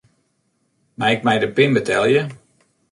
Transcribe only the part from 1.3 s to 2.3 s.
de pin betelje?